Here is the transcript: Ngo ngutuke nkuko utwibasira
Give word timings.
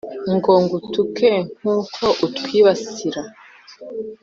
Ngo 0.33 0.51
ngutuke 0.63 1.31
nkuko 1.57 2.03
utwibasira 2.25 3.21